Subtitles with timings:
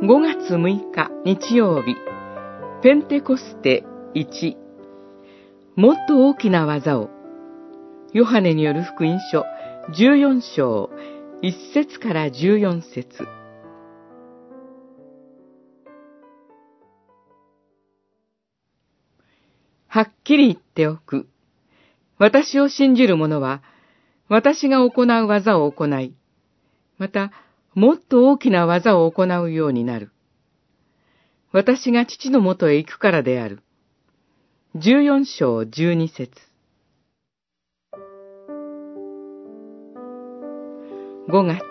[0.00, 1.96] 5月6日日曜日、
[2.84, 3.82] ペンテコステ
[4.14, 4.56] 1、
[5.74, 7.10] もっと大きな技を、
[8.12, 9.44] ヨハネによる福音書
[9.92, 10.90] 14章
[11.42, 13.26] 1節から14節。
[19.88, 21.26] はっきり言っておく。
[22.18, 23.64] 私を信じる者は、
[24.28, 26.14] 私が行う技を行い、
[26.98, 27.32] また、
[27.78, 30.10] もっと大きな技を行うようになる。
[31.52, 33.60] 私が父のもとへ行くからである。
[34.74, 36.32] 十四章十二節
[41.28, 41.62] 五月、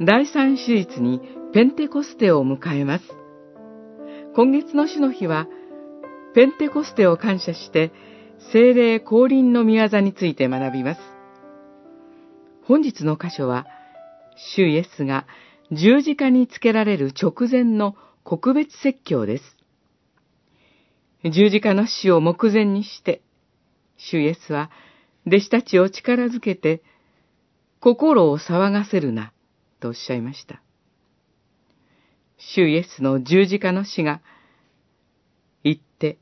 [0.00, 1.20] 第三手術に
[1.54, 3.04] ペンテコステを迎えます。
[4.34, 5.46] 今月の主の日は、
[6.34, 7.92] ペンテコステを感謝して、
[8.52, 11.00] 精霊降臨の御業について学びます。
[12.64, 13.64] 本日の箇所は、
[14.56, 15.26] 主イエスが
[15.70, 19.44] 十字架につけられる直前の告別説教です。
[21.24, 23.22] 十字架の死を目前にして、
[23.96, 24.70] 主イエスは
[25.26, 26.82] 弟子たちを力づけて、
[27.80, 29.32] 心を騒がせるな、
[29.80, 30.62] とおっしゃいました。
[32.38, 34.20] 主イエスの十字架の死が、
[35.64, 36.18] 行って、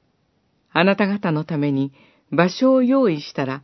[0.72, 1.92] あなた方のために
[2.33, 3.62] 場所を用意したら、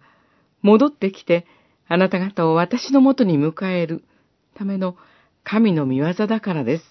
[0.61, 1.47] 戻ってきて、
[1.89, 4.05] あなた方を私のもとに迎える、
[4.63, 4.97] ための
[5.43, 6.85] 神の御業だからです。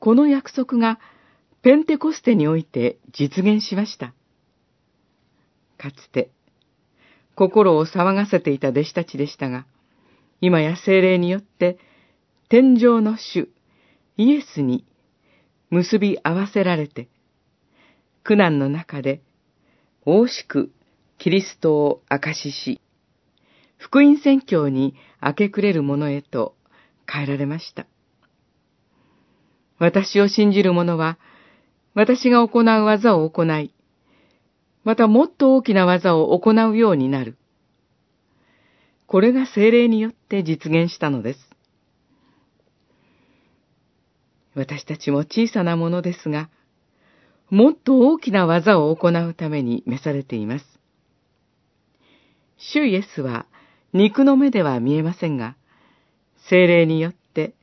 [0.00, 0.98] この約束が
[1.62, 4.12] ペンテコステにおいて実現しました。
[5.76, 6.30] かつて、
[7.36, 9.66] 心を騒がせていた弟子たちでしたが、
[10.40, 11.78] 今や精霊によって
[12.48, 13.48] 天上の主、
[14.16, 14.84] イエスに
[15.70, 17.08] 結び合わせられて、
[18.24, 19.22] 苦難の中で、
[20.04, 20.72] 大しく
[21.18, 22.80] キリストを証しし、
[23.78, 26.54] 福音宣教に明け暮れる者へと
[27.10, 27.86] 変えられました。
[29.78, 31.18] 私を信じる者は、
[31.94, 33.72] 私が行う技を行い、
[34.84, 37.36] またもっと大きな技を行うようになる。
[39.06, 41.48] これが精霊によって実現したのです。
[44.54, 46.50] 私たちも小さなものですが、
[47.48, 50.64] もっと大きな技を行うために召されています。
[52.58, 53.46] 主イエスは
[53.92, 55.56] 肉の目では見えませんが、
[56.48, 57.54] 精霊によって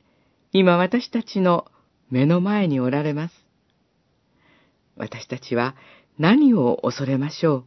[0.52, 1.66] 今私たちの
[2.10, 3.34] 目の前におられます。
[4.96, 5.74] 私たちは
[6.18, 7.64] 何を恐れましょう？